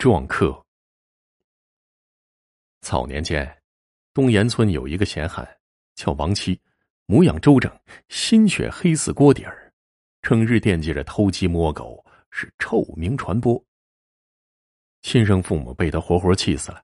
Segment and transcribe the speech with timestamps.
[0.00, 0.64] 撞客。
[2.80, 3.62] 早年间，
[4.14, 5.46] 东岩村有一个闲汉，
[5.94, 6.58] 叫王七，
[7.04, 7.70] 模样周正，
[8.08, 9.70] 心血黑似锅底儿，
[10.22, 13.62] 整日惦记着偷鸡摸狗，是臭名传播。
[15.02, 16.82] 亲生父母被他活活气死了，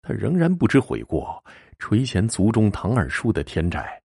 [0.00, 1.44] 他仍然不知悔过，
[1.80, 4.00] 垂涎族中唐二叔的天债。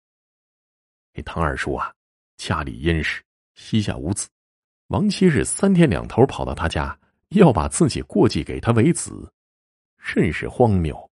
[1.14, 1.94] 那唐二叔啊，
[2.38, 3.22] 家里殷实，
[3.54, 4.28] 膝下无子，
[4.88, 7.00] 王七是三天两头跑到他家。
[7.30, 9.32] 要把自己过继给他为子，
[9.98, 11.10] 甚是荒谬。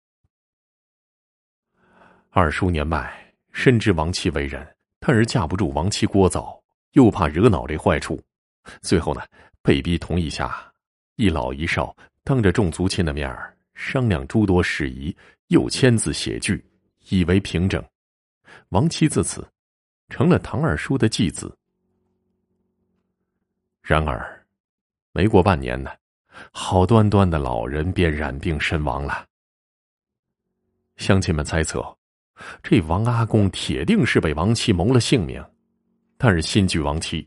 [2.30, 4.66] 二叔年迈，深知王妻为人，
[4.98, 6.60] 但是架不住王妻聒噪，
[6.92, 8.22] 又怕惹恼这坏处，
[8.80, 9.22] 最后呢，
[9.62, 10.72] 被逼同意下，
[11.16, 11.94] 一老一少
[12.24, 15.14] 当着众族亲的面儿商量诸多事宜，
[15.48, 16.64] 又签字写据，
[17.08, 17.82] 以为凭证。
[18.68, 19.46] 王七自此
[20.08, 21.54] 成了唐二叔的继子。
[23.82, 24.46] 然而，
[25.12, 25.90] 没过半年呢。
[26.52, 29.26] 好端端的老人便染病身亡了。
[30.96, 31.84] 乡亲们猜测，
[32.62, 35.44] 这王阿公铁定是被王七谋了性命，
[36.16, 37.26] 但是心惧王七，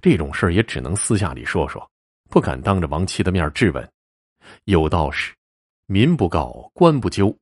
[0.00, 1.90] 这种事也只能私下里说说，
[2.28, 3.88] 不敢当着王七的面质问。
[4.64, 5.32] 有道是，
[5.86, 7.34] 民不告，官不究。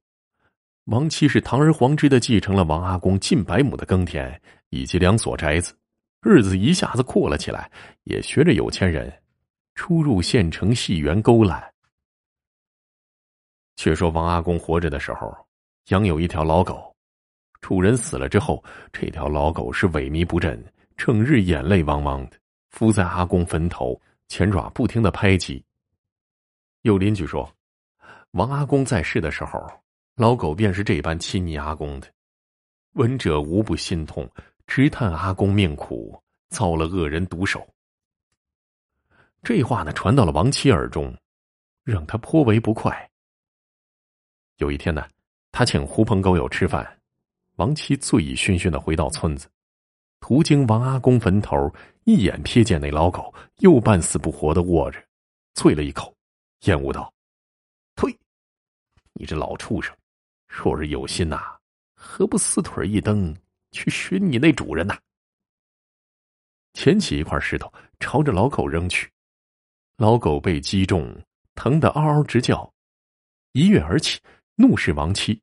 [0.85, 5.75] 王七是堂而皇之的继承了王阿公近百亩的耕田以及两所宅子，
[6.23, 7.71] 日子一下子阔了起来，
[8.05, 9.22] 也学着有钱人。
[9.75, 11.73] 出入县城戏园勾揽。
[13.77, 15.35] 却说王阿公活着的时候，
[15.89, 16.95] 养有一条老狗，
[17.61, 20.63] 主人死了之后，这条老狗是萎靡不振，
[20.97, 22.39] 整日眼泪汪汪的，
[22.71, 25.65] 伏在阿公坟头，前爪不停的拍击。
[26.83, 27.51] 有邻居说，
[28.33, 29.59] 王阿公在世的时候，
[30.17, 32.07] 老狗便是这般亲昵阿公的，
[32.93, 34.31] 闻者无不心痛，
[34.67, 37.67] 直叹阿公命苦，遭了恶人毒手。
[39.43, 41.13] 这话呢传到了王七耳中，
[41.83, 43.11] 让他颇为不快。
[44.59, 45.05] 有一天呢，
[45.51, 47.01] 他请狐朋狗友吃饭，
[47.57, 49.49] 王七醉醺醺的回到村子，
[50.21, 51.57] 途经王阿公坟头，
[52.05, 55.05] 一眼瞥见那老狗又半死不活的卧着，
[55.57, 56.15] 啐了一口，
[56.61, 57.13] 厌恶道
[57.97, 58.17] ：“呸！
[59.15, 59.93] 你这老畜生，
[60.47, 61.59] 若是有心呐，
[61.95, 63.37] 何不四腿一蹬
[63.73, 64.97] 去寻你那主人呐？”
[66.75, 69.12] 捡起一块石头，朝着老狗扔去。
[69.97, 71.15] 老狗被击中，
[71.55, 72.73] 疼得嗷嗷直叫，
[73.53, 74.19] 一跃而起，
[74.55, 75.41] 怒视王七。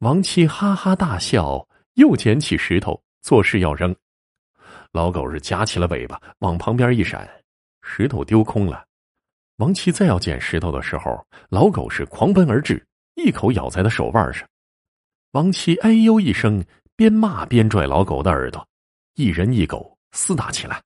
[0.00, 3.94] 王七哈哈大笑，又捡起石头，作势要扔。
[4.90, 7.28] 老狗是夹起了尾巴，往旁边一闪，
[7.82, 8.84] 石头丢空了。
[9.56, 12.84] 王七再要捡石头的时候，老狗是狂奔而至，
[13.14, 14.46] 一口咬在他手腕上。
[15.30, 16.62] 王七哎呦一声，
[16.96, 18.66] 边骂边拽老狗的耳朵，
[19.14, 20.82] 一人一狗厮打起来。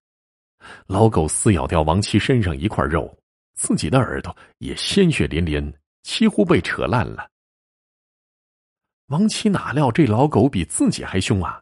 [0.87, 3.17] 老狗撕咬掉王七身上一块肉，
[3.55, 5.73] 自己的耳朵也鲜血淋淋，
[6.03, 7.29] 几乎被扯烂了。
[9.07, 11.61] 王七哪料这老狗比自己还凶啊！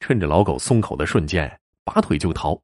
[0.00, 2.60] 趁着老狗松口的瞬间，拔腿就逃。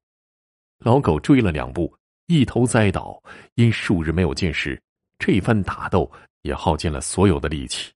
[0.78, 1.94] 老狗追了两步，
[2.26, 3.22] 一头栽倒。
[3.54, 4.80] 因数日没有进食，
[5.18, 6.10] 这番打斗
[6.42, 7.92] 也耗尽了所有的力气，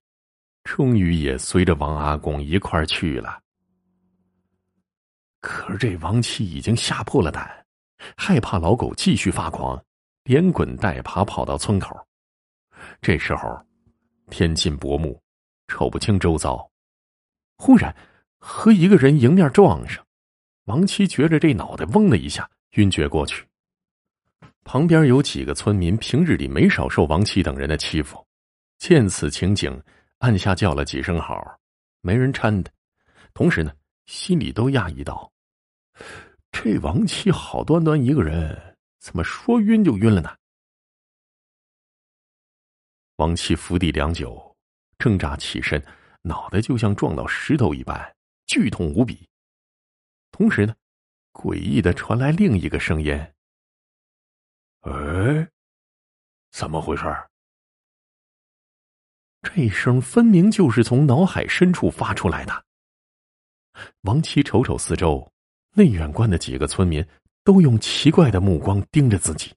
[0.63, 3.39] 终于也随着王阿公一块去了。
[5.41, 7.60] 可是这王七已经吓破了胆。
[8.15, 9.83] 害怕老狗继续发狂，
[10.23, 11.95] 连滚带爬跑到村口。
[13.01, 13.63] 这时候，
[14.29, 15.19] 天近薄暮，
[15.67, 16.69] 瞅不清周遭。
[17.57, 17.95] 忽然，
[18.39, 20.03] 和一个人迎面撞上，
[20.65, 23.45] 王七觉着这脑袋嗡的一下，晕厥过去。
[24.63, 28.25] 旁边有几个村民，平日里没少受王七等人的欺负，
[28.77, 29.81] 见此情景，
[30.19, 31.59] 按下叫了几声好，
[32.01, 32.71] 没人搀他，
[33.33, 33.71] 同时呢，
[34.05, 35.31] 心里都讶异道。
[36.63, 40.37] 这王七好端端一个人，怎么说晕就晕了呢？
[43.15, 44.55] 王七伏地良久，
[44.99, 45.83] 挣扎起身，
[46.21, 49.27] 脑袋就像撞到石头一般，剧痛无比。
[50.29, 50.75] 同时呢，
[51.33, 53.11] 诡异的传来另一个声音
[54.81, 55.49] ：“哎，
[56.51, 57.03] 怎么回事？”
[59.41, 62.65] 这声分明就是从脑海深处发出来的。
[64.01, 65.27] 王七瞅瞅四周。
[65.73, 67.05] 内远观的几个村民
[67.43, 69.53] 都用奇怪的目光盯着自己。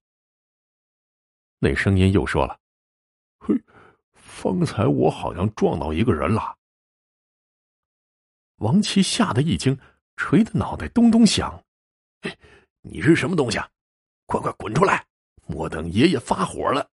[1.59, 2.59] 那声音又说了
[3.41, 3.55] ：“嘿，
[4.15, 6.57] 方才我好像撞到一个人了。”
[8.59, 9.77] 王琦吓得一惊，
[10.17, 11.65] 捶的脑袋咚咚响。
[12.83, 13.69] “你是什么东西啊？
[14.27, 15.05] 快快滚出来！
[15.47, 16.89] 莫等爷爷发火了。”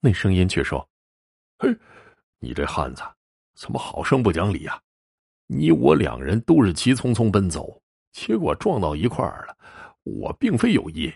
[0.00, 0.88] 那声音却说
[1.58, 1.76] ：“嘿，
[2.38, 3.02] 你这汉子
[3.54, 4.80] 怎么好生不讲理呀？
[5.46, 7.80] 你我两人都是急匆匆奔走。”
[8.16, 9.54] 结果撞到一块儿了，
[10.04, 11.12] 我并非有意。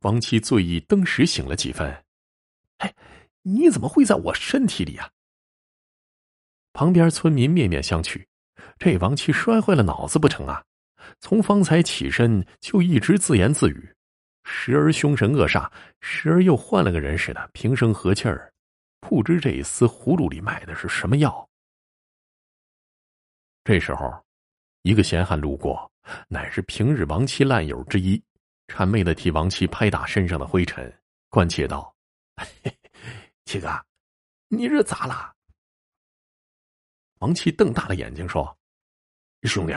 [0.00, 2.04] 王七醉意登时醒了几分。
[2.76, 2.94] 哎，
[3.40, 5.10] 你怎么会在我身体里啊？
[6.74, 8.22] 旁边村民面面相觑，
[8.78, 10.62] 这王七摔坏了脑子不成啊？
[11.20, 13.94] 从方才起身就一直自言自语，
[14.44, 15.72] 时而凶神恶煞，
[16.02, 18.52] 时而又换了个人似的平声和气儿，
[19.00, 21.48] 不知这一丝葫芦里卖的是什么药。
[23.64, 24.22] 这时候，
[24.88, 25.92] 一个闲汉路过，
[26.28, 28.18] 乃是平日王七烂友之一，
[28.68, 30.90] 谄媚的替王七拍打身上的灰尘，
[31.28, 31.94] 关切道
[33.44, 33.68] ：“七哥，
[34.48, 35.34] 你这咋了？”
[37.20, 38.58] 王七瞪大了眼睛说
[39.44, 39.76] ：“兄弟，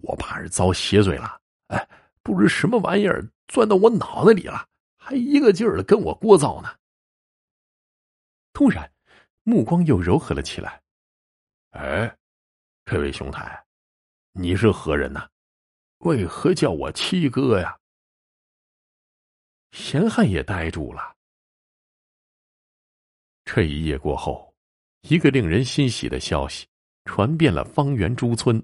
[0.00, 1.38] 我怕是遭邪罪了。
[1.66, 1.88] 哎，
[2.22, 4.66] 不知什么玩意儿钻到我脑子里了，
[4.96, 6.74] 还一个劲儿的跟我聒噪呢。”
[8.54, 8.90] 突然，
[9.42, 10.80] 目光又柔和了起来。
[11.76, 12.16] “哎，
[12.86, 13.62] 这位兄台，
[14.32, 15.28] 你是何人呢？
[15.98, 17.78] 为何叫我七哥呀？”
[19.72, 21.16] 闲汉也呆住了。
[23.44, 24.50] 这一夜过后。
[25.08, 26.66] 一个令人欣喜的消息
[27.06, 28.62] 传遍了方圆诸村。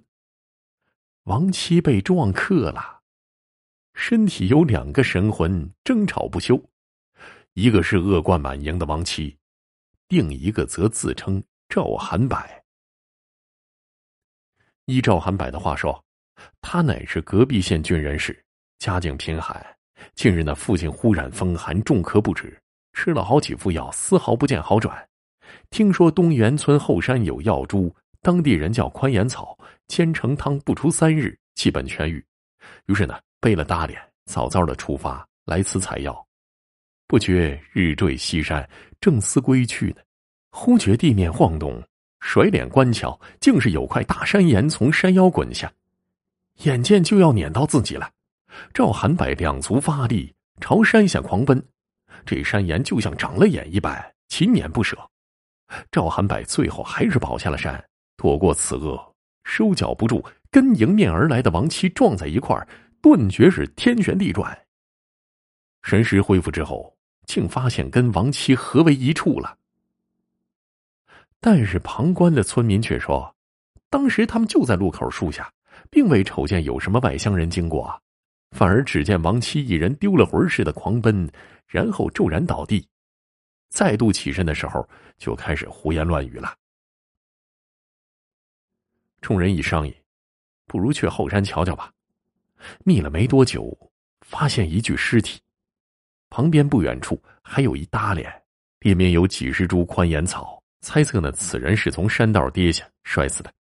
[1.23, 3.01] 王七被撞克了，
[3.95, 6.63] 身体有两个神魂争吵不休，
[7.55, 9.35] 一个是恶贯满盈的王七，
[10.09, 12.39] 另一个则自称赵寒柏。
[14.87, 16.01] 依赵寒柏的话说，
[16.61, 18.41] 他乃是隔壁县郡人士，
[18.79, 19.65] 家境贫寒。
[20.15, 22.57] 近日呢，父亲忽然风寒，重咳不止，
[22.93, 24.97] 吃了好几副药，丝毫不见好转。
[25.71, 27.93] 听说东园村后山有药株，
[28.23, 32.25] 当地人叫宽颜草，煎成汤，不出三日，基本痊愈。
[32.87, 36.25] 于是呢，背了大脸，早早的出发来此采药。
[37.09, 38.69] 不觉日坠西山，
[39.01, 39.97] 正思归去呢，
[40.53, 41.83] 忽觉地面晃动，
[42.27, 45.73] 甩脸观瞧，竟是有块大山岩从山腰滚下，
[46.65, 48.11] 眼见就要碾到自己了。
[48.75, 51.65] 赵寒柏两足发力，朝山下狂奔，
[52.27, 54.99] 这山岩就像长了眼一般，紧撵不舍。
[55.93, 57.83] 赵寒柏最后还是跑下了山，
[58.17, 59.15] 躲过此厄，
[59.45, 62.67] 收脚不住，跟迎面而来的王七撞在一块儿，
[63.01, 64.67] 顿觉是天旋地转。
[65.85, 66.93] 神识恢复之后，
[67.29, 69.57] 竟发现跟王七合为一处了。
[71.41, 73.35] 但是旁观的村民却说，
[73.89, 75.53] 当时他们就在路口树下，
[75.91, 78.03] 并未瞅见有什么外乡人经过，
[78.51, 81.31] 反而只见王七一人丢了魂似的狂奔，
[81.67, 82.89] 然后骤然倒地。
[83.69, 84.89] 再度起身的时候，
[85.19, 86.57] 就开始胡言乱语了。
[89.21, 89.95] 众人一商议，
[90.67, 91.93] 不如去后山瞧瞧吧。
[92.85, 93.77] 觅了没多久，
[94.23, 95.41] 发现一具尸体，
[96.31, 98.33] 旁边不远处还有一搭脸，
[98.81, 103.53] 里面有几十株宽颜草，猜测呢此人是从山道跌下摔死的。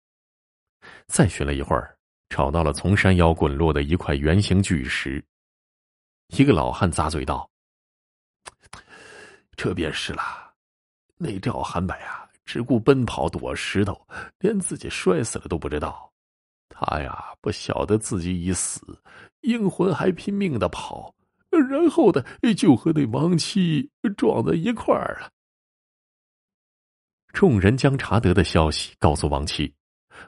[1.07, 1.97] 再寻了一会儿，
[2.29, 5.25] 找到了从山腰滚落的一块圆形巨石。
[6.29, 7.49] 一个老汉咂嘴道。
[9.57, 10.23] 这便是了，
[11.17, 14.07] 那赵寒柏啊，只顾奔跑躲石头，
[14.39, 16.13] 连自己摔死了都不知道。
[16.69, 19.01] 他呀，不晓得自己已死，
[19.41, 21.15] 阴魂还拼命的跑，
[21.49, 22.23] 然后的
[22.55, 25.31] 就和那王七撞在一块儿了。
[27.37, 29.71] 众人将查得的消息告诉王七，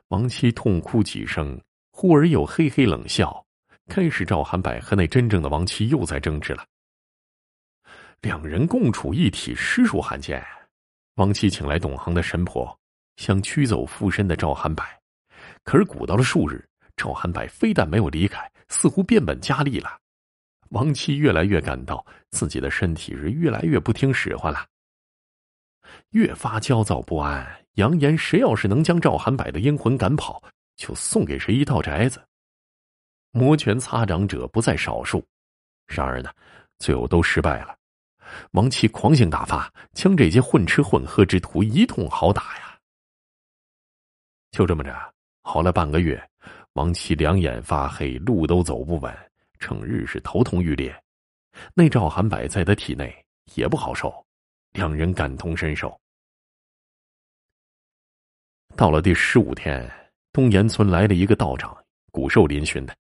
[0.09, 1.59] 王七痛哭几声，
[1.91, 3.47] 忽而又嘿嘿冷笑，
[3.87, 6.67] 开始赵寒柏和那真正的王七又在争执了。
[8.21, 10.45] 两人共处一体，实属罕见。
[11.15, 12.79] 王七请来懂行的神婆，
[13.17, 14.85] 想驱走附身的赵寒柏，
[15.65, 16.63] 可是鼓捣了数日，
[16.95, 19.99] 赵寒柏非但没有离开，似乎变本加厉了。
[20.73, 24.67] 王七越来越感到自己的身体是越来越不听使唤了，
[26.11, 30.43] 越发焦躁不安，扬言谁要是能将赵寒柏的阴魂赶跑，
[30.77, 32.23] 就送给谁一套宅子。
[33.31, 35.25] 摩拳擦掌者不在少数，
[35.87, 36.31] 然而呢，
[36.79, 37.77] 最后都失败了。
[38.53, 42.79] 王七狂性大发，将这些混吃混喝之徒一通好打呀！
[44.51, 44.95] 就这么着，
[45.43, 46.23] 好了半个月，
[46.73, 49.15] 王七两眼发黑，路都走不稳，
[49.59, 50.95] 整日是头痛欲裂。
[51.75, 53.15] 那赵寒柏在他体内
[53.55, 54.27] 也不好受，
[54.79, 56.01] 两人感同身受。
[58.77, 59.91] 到了第十五天，
[60.33, 61.77] 东岩村来了一个道长，
[62.13, 62.97] 骨瘦嶙峋的，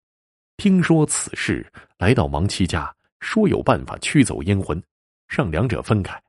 [0.57, 1.65] 听说此事，
[1.99, 4.83] 来到王七家，说有办法驱走阴魂。
[5.29, 6.21] 让两者分开。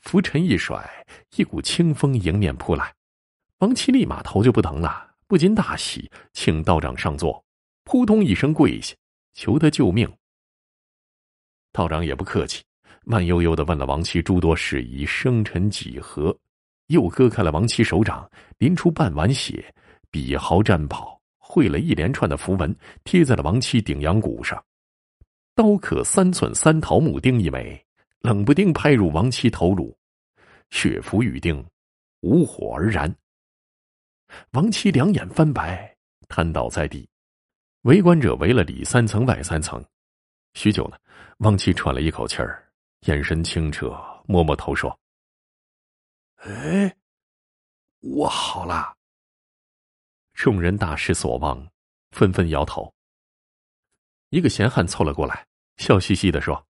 [0.00, 1.06] 拂尘一甩，
[1.36, 2.94] 一股清风迎面扑来，
[3.58, 7.44] 王七立马头就不疼了，不禁大喜，请道长上座，
[7.84, 8.96] 扑通一声跪下，
[9.34, 10.10] 求他救命。
[11.72, 12.64] 道长也不客气，
[13.10, 16.38] 慢悠悠的问了王七诸多事宜，生辰几何，
[16.88, 19.74] 又割开了王七手掌，淋出半碗血，
[20.10, 24.62] 笔毫战袍，绘了一连串的符文，贴在了王七顶阳骨上。
[25.54, 27.82] 刀刻三寸三桃木钉一枚，
[28.20, 29.96] 冷不丁拍入王七头颅，
[30.68, 31.64] 血符玉钉，
[32.20, 33.10] 无火而燃。
[34.50, 35.96] 王七两眼翻白，
[36.28, 37.08] 瘫倒在地。
[37.84, 39.82] 围观者围了里三层外三层，
[40.52, 40.98] 许久呢，
[41.38, 42.67] 王七喘了一口气儿，
[43.00, 43.90] 眼神清澈，
[44.26, 44.98] 摸摸头说
[46.42, 46.96] ：“哎，
[48.00, 48.96] 我好了。”
[50.34, 51.70] 众人大失所望，
[52.10, 52.94] 纷纷摇头。
[54.30, 56.66] 一个闲汉凑了过来，笑嘻嘻的说：“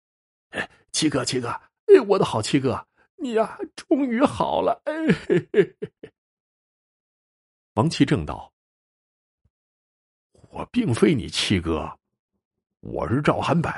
[0.51, 6.13] 哎，七哥，七哥，哎，我的好七哥，你呀，终于好了。”哎，嘿嘿嘿。
[7.74, 8.51] 王七正道。
[10.50, 12.00] 我并非你七哥，
[12.79, 13.70] 我是赵寒柏。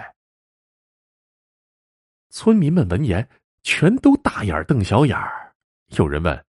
[2.37, 3.27] 村民们闻言，
[3.63, 5.55] 全都大眼瞪小眼儿。
[5.97, 6.45] 有人问：“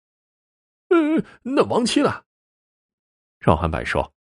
[0.93, 2.25] 嗯，那王七呢？”
[3.41, 4.13] 赵寒柏说：“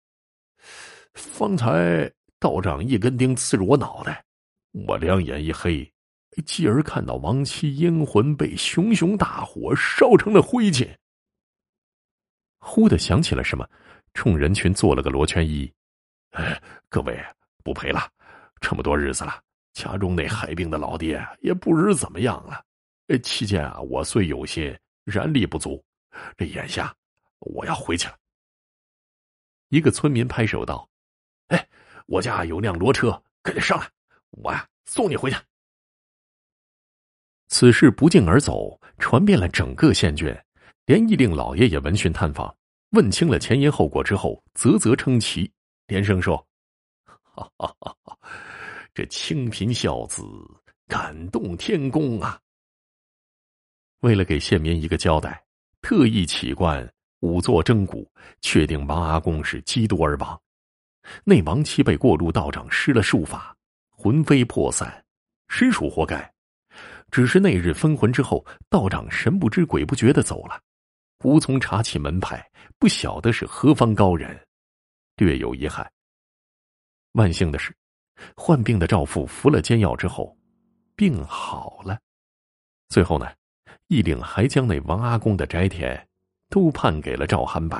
[1.14, 2.08] 方才
[2.38, 4.24] 道长一根钉刺入我脑袋，
[4.86, 5.92] 我两眼一黑，
[6.46, 10.96] 继而看到王七阴魂被熊熊大火烧成了灰烬。”
[12.62, 13.68] 忽的想起了什么，
[14.14, 15.68] 冲人群做了个罗圈揖。
[16.30, 17.20] 哎，各位
[17.64, 18.08] 不陪了，
[18.60, 19.42] 这么多日子了，
[19.76, 22.64] 家中那害病的老爹也不知怎么样了。
[23.22, 25.84] 期间啊，我虽有心，然力不足。
[26.34, 26.96] 这眼下
[27.40, 28.16] 我要回去了。
[29.68, 30.88] 一个村民拍手道
[31.48, 31.68] ：“哎，
[32.06, 33.86] 我家有辆骡车，快点上来，
[34.30, 35.36] 我呀送你回去。”
[37.48, 40.34] 此事不胫而走，传遍了整个县郡，
[40.86, 42.56] 连义令老爷也闻讯探访，
[42.92, 45.52] 问清了前因后果之后，啧啧称奇。
[45.86, 46.44] 连声说
[47.04, 47.95] ：“哈哈哈
[48.96, 50.22] 这清贫孝子
[50.88, 52.40] 感动天公啊！”
[54.00, 55.44] 为了给县民一个交代，
[55.82, 58.10] 特意起棺仵作蒸骨，
[58.40, 60.40] 确定王阿公是激毒而亡。
[61.24, 63.54] 那王七被过路道长施了术法，
[63.90, 65.04] 魂飞魄散，
[65.48, 66.32] 实属活该。
[67.10, 70.58] 只是那日分魂之后，道长神不知鬼不觉的走了，
[71.22, 74.42] 无从查起门派，不晓得是何方高人。
[75.16, 75.86] 略有遗憾。
[77.12, 77.74] 万幸的是，
[78.36, 80.36] 患病的赵父服了煎药之后，
[80.94, 81.98] 病好了。
[82.88, 83.26] 最后呢，
[83.88, 86.08] 义领还将那王阿公的宅田
[86.48, 87.78] 都判给了赵寒柏，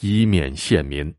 [0.00, 1.14] 以免县民